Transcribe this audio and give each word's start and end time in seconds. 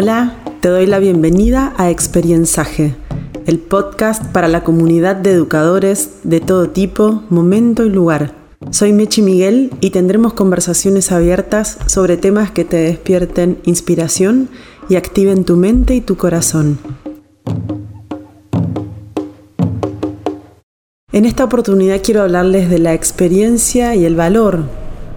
Hola, 0.00 0.36
te 0.60 0.68
doy 0.68 0.86
la 0.86 1.00
bienvenida 1.00 1.74
a 1.76 1.90
Experienzaje, 1.90 2.94
el 3.46 3.58
podcast 3.58 4.24
para 4.26 4.46
la 4.46 4.62
comunidad 4.62 5.16
de 5.16 5.32
educadores 5.32 6.20
de 6.22 6.38
todo 6.38 6.70
tipo, 6.70 7.24
momento 7.30 7.84
y 7.84 7.90
lugar. 7.90 8.32
Soy 8.70 8.92
Mechi 8.92 9.22
Miguel 9.22 9.72
y 9.80 9.90
tendremos 9.90 10.34
conversaciones 10.34 11.10
abiertas 11.10 11.78
sobre 11.86 12.16
temas 12.16 12.52
que 12.52 12.64
te 12.64 12.76
despierten 12.76 13.58
inspiración 13.64 14.48
y 14.88 14.94
activen 14.94 15.44
tu 15.44 15.56
mente 15.56 15.96
y 15.96 16.00
tu 16.00 16.16
corazón. 16.16 16.78
En 21.10 21.24
esta 21.24 21.42
oportunidad 21.42 22.02
quiero 22.04 22.22
hablarles 22.22 22.70
de 22.70 22.78
la 22.78 22.94
experiencia 22.94 23.96
y 23.96 24.04
el 24.04 24.14
valor 24.14 24.62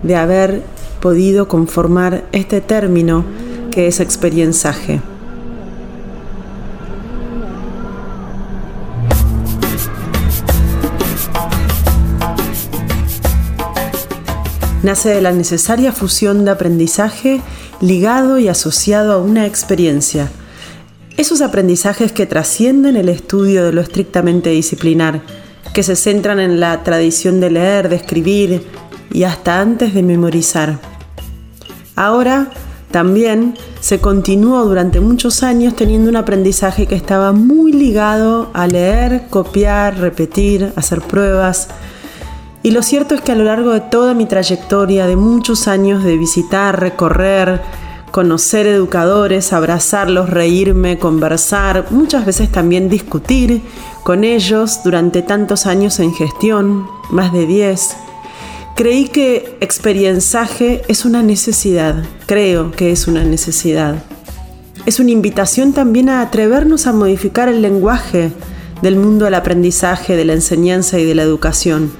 de 0.01 0.15
haber 0.15 0.63
podido 1.01 1.47
conformar 1.47 2.23
este 2.31 2.61
término 2.61 3.25
que 3.71 3.87
es 3.87 3.99
experienciaje. 3.99 5.01
Nace 14.83 15.09
de 15.09 15.21
la 15.21 15.31
necesaria 15.31 15.91
fusión 15.91 16.43
de 16.43 16.51
aprendizaje 16.51 17.41
ligado 17.81 18.39
y 18.39 18.47
asociado 18.47 19.13
a 19.13 19.17
una 19.17 19.45
experiencia. 19.45 20.29
Esos 21.17 21.41
aprendizajes 21.41 22.11
que 22.11 22.25
trascienden 22.25 22.95
el 22.95 23.09
estudio 23.09 23.63
de 23.63 23.73
lo 23.73 23.81
estrictamente 23.81 24.49
disciplinar, 24.49 25.21
que 25.73 25.83
se 25.83 25.95
centran 25.95 26.39
en 26.39 26.59
la 26.59 26.83
tradición 26.83 27.39
de 27.39 27.51
leer, 27.51 27.89
de 27.89 27.95
escribir 27.95 28.67
y 29.11 29.23
hasta 29.23 29.59
antes 29.61 29.93
de 29.93 30.01
memorizar. 30.03 30.79
Ahora 31.95 32.49
también 32.91 33.55
se 33.79 33.99
continuó 33.99 34.65
durante 34.65 34.99
muchos 34.99 35.43
años 35.43 35.75
teniendo 35.75 36.09
un 36.09 36.15
aprendizaje 36.15 36.85
que 36.85 36.95
estaba 36.95 37.31
muy 37.31 37.71
ligado 37.71 38.49
a 38.53 38.67
leer, 38.67 39.27
copiar, 39.29 39.97
repetir, 39.99 40.71
hacer 40.75 41.01
pruebas. 41.01 41.69
Y 42.63 42.71
lo 42.71 42.83
cierto 42.83 43.15
es 43.15 43.21
que 43.21 43.31
a 43.31 43.35
lo 43.35 43.43
largo 43.43 43.71
de 43.71 43.79
toda 43.79 44.13
mi 44.13 44.25
trayectoria, 44.25 45.07
de 45.07 45.15
muchos 45.15 45.67
años 45.67 46.03
de 46.03 46.17
visitar, 46.17 46.79
recorrer, 46.79 47.61
conocer 48.11 48.67
educadores, 48.67 49.53
abrazarlos, 49.53 50.29
reírme, 50.29 50.99
conversar, 50.99 51.87
muchas 51.89 52.25
veces 52.25 52.51
también 52.51 52.89
discutir 52.89 53.63
con 54.03 54.23
ellos 54.23 54.81
durante 54.83 55.21
tantos 55.21 55.65
años 55.65 55.99
en 55.99 56.13
gestión, 56.13 56.87
más 57.09 57.31
de 57.33 57.47
10, 57.47 57.95
Creí 58.81 59.09
que 59.09 59.55
experienciaje 59.61 60.81
es 60.87 61.05
una 61.05 61.21
necesidad, 61.21 62.03
creo 62.25 62.71
que 62.71 62.91
es 62.91 63.07
una 63.07 63.23
necesidad. 63.23 64.03
Es 64.87 64.99
una 64.99 65.11
invitación 65.11 65.71
también 65.71 66.09
a 66.09 66.21
atrevernos 66.21 66.87
a 66.87 66.91
modificar 66.91 67.47
el 67.47 67.61
lenguaje 67.61 68.31
del 68.81 68.95
mundo 68.95 69.25
del 69.25 69.35
aprendizaje, 69.35 70.15
de 70.15 70.25
la 70.25 70.33
enseñanza 70.33 70.97
y 70.97 71.05
de 71.05 71.13
la 71.13 71.21
educación, 71.21 71.91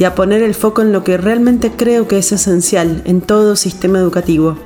y 0.00 0.02
a 0.02 0.16
poner 0.16 0.42
el 0.42 0.56
foco 0.56 0.82
en 0.82 0.90
lo 0.90 1.04
que 1.04 1.18
realmente 1.18 1.70
creo 1.70 2.08
que 2.08 2.18
es 2.18 2.32
esencial 2.32 3.02
en 3.04 3.20
todo 3.20 3.54
sistema 3.54 4.00
educativo, 4.00 4.58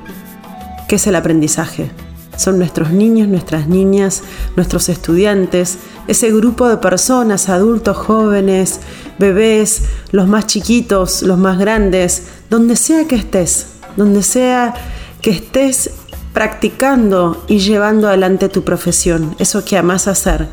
que 0.87 0.95
es 0.95 1.05
el 1.05 1.15
aprendizaje 1.15 1.91
son 2.39 2.57
nuestros 2.57 2.91
niños, 2.91 3.27
nuestras 3.27 3.67
niñas, 3.67 4.23
nuestros 4.55 4.87
estudiantes, 4.87 5.77
ese 6.07 6.31
grupo 6.31 6.69
de 6.69 6.77
personas, 6.77 7.49
adultos, 7.49 7.97
jóvenes, 7.97 8.79
bebés, 9.19 9.83
los 10.11 10.27
más 10.27 10.47
chiquitos, 10.47 11.21
los 11.21 11.37
más 11.37 11.59
grandes, 11.59 12.23
donde 12.49 12.75
sea 12.75 13.05
que 13.05 13.15
estés, 13.15 13.67
donde 13.95 14.23
sea 14.23 14.73
que 15.21 15.31
estés 15.31 15.91
practicando 16.33 17.43
y 17.47 17.59
llevando 17.59 18.07
adelante 18.07 18.49
tu 18.49 18.63
profesión, 18.63 19.35
eso 19.39 19.65
que 19.65 19.77
amas 19.77 20.07
hacer. 20.07 20.47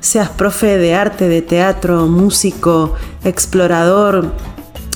Seas 0.00 0.30
profe 0.30 0.78
de 0.78 0.94
arte, 0.94 1.28
de 1.28 1.42
teatro, 1.42 2.06
músico, 2.06 2.94
explorador, 3.24 4.32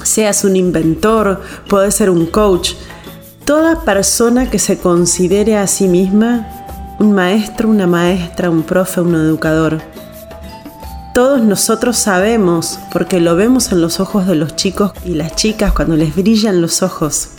seas 0.03 0.45
un 0.45 0.57
inventor, 0.57 1.43
puedes 1.69 1.95
ser 1.95 2.11
un 2.11 2.27
coach, 2.27 2.73
toda 3.45 3.81
persona 3.81 4.49
que 4.49 4.59
se 4.59 4.79
considere 4.79 5.57
a 5.57 5.67
sí 5.67 5.89
misma 5.89 6.47
un 7.01 7.13
maestro, 7.13 7.69
una 7.69 7.87
maestra, 7.87 8.51
un 8.51 8.63
profe, 8.63 9.01
un 9.01 9.15
educador. 9.15 9.81
Todos 11.21 11.43
nosotros 11.43 11.99
sabemos, 11.99 12.79
porque 12.95 13.21
lo 13.21 13.37
vemos 13.37 13.73
en 13.73 13.83
los 13.83 14.01
ojos 14.01 14.27
de 14.27 14.37
los 14.37 14.57
chicos 14.57 14.93
y 15.05 15.17
las 15.17 15.37
chicas 15.37 15.75
cuando 15.75 15.95
les 15.95 16.17
brillan 16.17 16.63
los 16.63 16.83
ojos. 16.83 17.33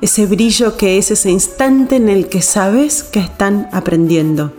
Ese 0.00 0.24
brillo 0.26 0.76
que 0.76 0.98
es 0.98 1.10
ese 1.10 1.28
instante 1.28 1.96
en 1.96 2.08
el 2.08 2.28
que 2.28 2.42
sabes 2.42 3.02
que 3.02 3.18
están 3.18 3.68
aprendiendo. 3.72 4.52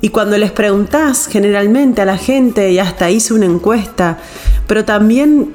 Y 0.00 0.10
cuando 0.10 0.38
les 0.38 0.52
preguntás 0.52 1.26
generalmente 1.26 2.02
a 2.02 2.04
la 2.04 2.18
gente, 2.18 2.70
y 2.70 2.78
hasta 2.78 3.10
hice 3.10 3.34
una 3.34 3.46
encuesta, 3.46 4.18
pero 4.68 4.84
también 4.84 5.52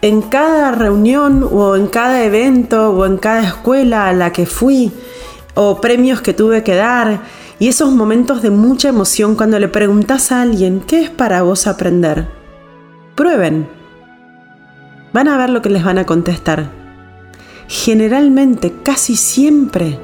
en 0.00 0.22
cada 0.22 0.70
reunión 0.70 1.46
o 1.52 1.76
en 1.76 1.88
cada 1.88 2.24
evento 2.24 2.88
o 2.92 3.04
en 3.04 3.18
cada 3.18 3.46
escuela 3.46 4.08
a 4.08 4.14
la 4.14 4.32
que 4.32 4.46
fui 4.46 4.90
o 5.52 5.78
premios 5.78 6.22
que 6.22 6.32
tuve 6.32 6.62
que 6.62 6.74
dar 6.74 7.20
y 7.58 7.68
esos 7.68 7.90
momentos 7.90 8.42
de 8.42 8.50
mucha 8.50 8.88
emoción 8.88 9.34
cuando 9.34 9.58
le 9.58 9.68
preguntas 9.68 10.32
a 10.32 10.42
alguien 10.42 10.80
qué 10.80 11.02
es 11.02 11.10
para 11.10 11.42
vos 11.42 11.66
aprender. 11.66 12.28
Prueben. 13.14 13.68
Van 15.12 15.28
a 15.28 15.36
ver 15.36 15.50
lo 15.50 15.62
que 15.62 15.70
les 15.70 15.84
van 15.84 15.98
a 15.98 16.06
contestar. 16.06 16.70
Generalmente, 17.66 18.72
casi 18.82 19.16
siempre, 19.16 19.98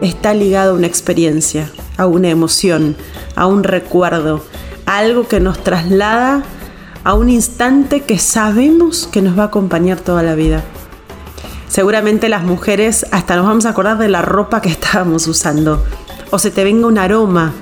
está 0.00 0.34
ligado 0.34 0.72
a 0.72 0.76
una 0.76 0.86
experiencia, 0.86 1.70
a 1.96 2.06
una 2.06 2.28
emoción, 2.28 2.96
a 3.36 3.46
un 3.46 3.64
recuerdo, 3.64 4.44
a 4.86 4.98
algo 4.98 5.26
que 5.26 5.40
nos 5.40 5.62
traslada 5.64 6.44
a 7.04 7.14
un 7.14 7.30
instante 7.30 8.02
que 8.02 8.18
sabemos 8.18 9.06
que 9.06 9.22
nos 9.22 9.38
va 9.38 9.44
a 9.44 9.46
acompañar 9.46 9.98
toda 9.98 10.22
la 10.22 10.34
vida. 10.34 10.62
Seguramente 11.68 12.28
las 12.28 12.42
mujeres 12.42 13.06
hasta 13.12 13.36
nos 13.36 13.46
vamos 13.46 13.66
a 13.66 13.70
acordar 13.70 13.96
de 13.98 14.08
la 14.08 14.20
ropa 14.20 14.60
que 14.60 14.68
estábamos 14.70 15.26
usando. 15.26 15.82
O 16.30 16.38
se 16.38 16.50
te 16.50 16.64
venga 16.64 16.86
un 16.86 16.98
aroma, 16.98 17.52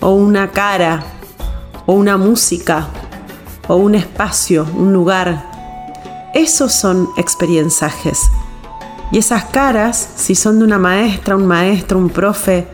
o 0.00 0.10
una 0.10 0.50
cara, 0.50 1.02
o 1.86 1.94
una 1.94 2.16
música, 2.16 2.88
o 3.68 3.76
un 3.76 3.94
espacio, 3.94 4.66
un 4.76 4.92
lugar. 4.92 5.50
Esos 6.34 6.72
son 6.72 7.08
experienciajes. 7.16 8.30
Y 9.12 9.18
esas 9.18 9.44
caras, 9.46 10.08
si 10.16 10.34
son 10.34 10.58
de 10.58 10.64
una 10.64 10.78
maestra, 10.78 11.36
un 11.36 11.46
maestro, 11.46 11.98
un 11.98 12.10
profe, 12.10 12.66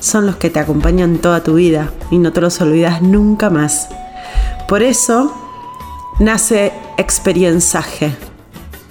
son 0.00 0.26
los 0.26 0.36
que 0.36 0.50
te 0.50 0.60
acompañan 0.60 1.18
toda 1.18 1.42
tu 1.42 1.54
vida 1.54 1.90
y 2.10 2.18
no 2.18 2.32
te 2.32 2.40
los 2.40 2.60
olvidas 2.60 3.02
nunca 3.02 3.50
más. 3.50 3.88
Por 4.68 4.82
eso, 4.82 5.34
nace 6.20 6.72
Experienciaje. 6.98 8.14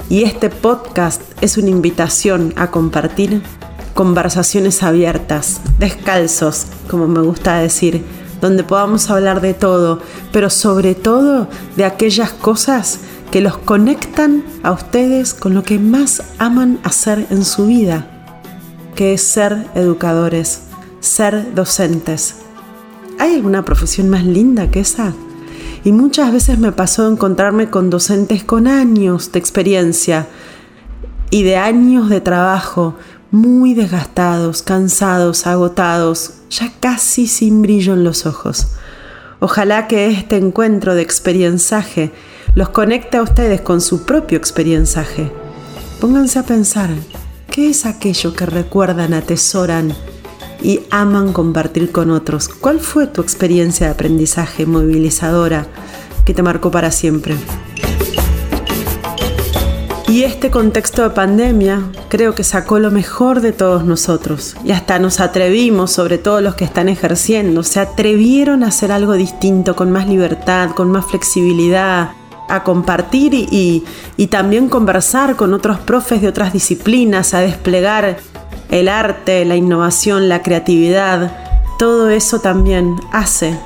Y 0.09 0.24
este 0.24 0.50
podcast 0.50 1.22
es 1.42 1.58
una 1.58 1.69
invitación 1.69 2.54
a 2.56 2.72
compartir 2.72 3.44
conversaciones 3.97 4.84
abiertas, 4.84 5.59
descalzos, 5.80 6.68
como 6.88 7.08
me 7.08 7.22
gusta 7.22 7.58
decir, 7.58 8.06
donde 8.40 8.63
podamos 8.63 9.09
hablar 9.09 9.41
de 9.41 9.56
todo, 9.56 10.00
pero 10.31 10.52
sobre 10.52 10.94
todo 10.94 11.47
de 11.75 11.84
aquellas 11.84 12.30
cosas 12.30 13.00
que 13.31 13.41
los 13.41 13.57
conectan 13.57 14.44
a 14.62 14.72
ustedes 14.72 15.34
con 15.34 15.56
lo 15.56 15.63
que 15.63 15.80
más 15.80 16.22
aman 16.38 16.80
hacer 16.84 17.25
en 17.31 17.44
su 17.44 17.66
vida, 17.66 18.06
que 18.94 19.16
es 19.16 19.24
ser 19.24 19.66
educadores, 19.74 20.62
ser 21.00 21.56
docentes. 21.56 22.36
¿Hay 23.18 23.34
alguna 23.34 23.66
profesión 23.66 24.09
más 24.09 24.24
linda 24.24 24.69
que 24.69 24.81
esa? 24.81 25.13
Y 25.84 25.91
muchas 25.91 26.31
veces 26.31 26.59
me 26.59 26.72
pasó 26.72 27.09
encontrarme 27.09 27.72
con 27.72 27.90
docentes 27.90 28.44
con 28.44 28.68
años 28.68 29.31
de 29.31 29.39
experiencia 29.39 30.27
y 31.31 31.42
de 31.42 31.57
años 31.57 32.10
de 32.10 32.21
trabajo, 32.21 32.95
muy 33.31 33.74
desgastados, 33.74 34.62
cansados, 34.62 35.47
agotados, 35.47 36.33
ya 36.50 36.71
casi 36.79 37.27
sin 37.27 37.62
brillo 37.62 37.94
en 37.94 38.03
los 38.03 38.25
ojos. 38.25 38.68
Ojalá 39.39 39.88
que 39.88 40.07
este 40.07 40.38
encuentro 40.38 40.95
de 40.95 41.01
experienciaje 41.01 42.12
los 42.56 42.69
conecte 42.69 43.18
a 43.18 43.21
ustedes 43.21 43.62
con 43.62 43.81
su 43.81 44.06
propio 44.06 44.38
experienciaje. 44.38 45.31
Pónganse 46.00 46.39
a 46.39 46.44
pensar, 46.44 46.89
¿qué 47.51 47.69
es 47.69 47.85
aquello 47.85 48.33
que 48.33 48.45
recuerdan, 48.45 49.13
atesoran 49.13 49.94
y 50.62 50.81
aman 50.89 51.33
compartir 51.33 51.91
con 51.91 52.12
otros. 52.12 52.50
¿Cuál 52.50 52.80
fue 52.80 53.07
tu 53.07 53.21
experiencia 53.21 53.88
de 53.88 53.94
aprendizaje 53.94 54.65
movilizadora 54.65 55.68
que 56.25 56.33
te 56.33 56.44
marcó 56.44 56.71
para 56.71 56.91
siempre? 56.91 57.35
Y 60.09 60.24
este 60.24 60.50
contexto 60.50 61.04
de 61.04 61.09
pandemia 61.09 61.92
creo 62.07 62.33
que 62.33 62.45
sacó 62.45 62.80
lo 62.80 62.92
mejor 62.92 63.42
de 63.42 63.51
todos 63.51 63.83
nosotros. 63.83 64.56
Y 64.63 64.71
hasta 64.71 65.00
nos 65.00 65.19
atrevimos, 65.19 65.92
sobre 65.92 66.18
todo 66.18 66.39
los 66.39 66.56
que 66.56 66.63
están 66.63 66.88
ejerciendo, 66.88 67.62
se 67.63 67.81
atrevieron 67.81 68.63
a 68.63 68.68
hacer 68.68 68.94
algo 68.94 69.13
distinto, 69.13 69.75
con 69.75 69.92
más 69.92 70.07
libertad, 70.07 70.71
con 70.71 70.89
más 70.92 71.06
flexibilidad, 71.07 72.12
a 72.48 72.63
compartir 72.63 73.33
y, 73.33 73.83
y 74.15 74.27
también 74.27 74.69
conversar 74.69 75.36
con 75.36 75.54
otros 75.54 75.77
profes 75.80 76.21
de 76.21 76.30
otras 76.30 76.54
disciplinas, 76.54 77.33
a 77.33 77.42
desplegar 77.42 78.18
El 78.69 78.88
arte, 78.88 79.44
la 79.45 79.56
innovación, 79.56 80.30
la 80.30 80.42
creatividad, 80.42 81.31
todo 81.77 82.09
eso 82.09 82.39
también 82.39 82.95
hace 83.12 83.57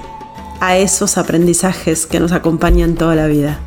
a 0.60 0.78
esos 0.78 1.18
aprendizajes 1.18 2.06
que 2.06 2.20
nos 2.20 2.32
acompañan 2.32 2.96
toda 2.96 3.16
la 3.16 3.28
vida. 3.28 3.60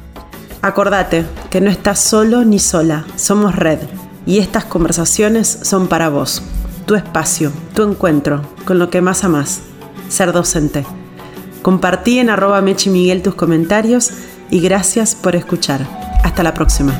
Acordate 0.64 1.26
que 1.50 1.60
no 1.60 1.70
estás 1.70 2.00
solo 2.00 2.42
ni 2.42 2.58
sola, 2.58 3.04
somos 3.16 3.54
red 3.54 3.80
y 4.24 4.38
estas 4.38 4.64
conversaciones 4.64 5.58
son 5.60 5.88
para 5.88 6.08
vos, 6.08 6.40
tu 6.86 6.94
espacio, 6.94 7.52
tu 7.74 7.82
encuentro 7.82 8.40
con 8.64 8.78
lo 8.78 8.88
que 8.88 9.02
más 9.02 9.24
amás, 9.24 9.60
ser 10.08 10.32
docente. 10.32 10.86
Compartí 11.60 12.18
en 12.18 12.30
arroba 12.30 12.62
Mechi 12.62 12.88
Miguel 12.88 13.20
tus 13.20 13.34
comentarios 13.34 14.12
y 14.48 14.60
gracias 14.60 15.14
por 15.14 15.36
escuchar. 15.36 15.86
Hasta 16.22 16.42
la 16.42 16.54
próxima. 16.54 16.98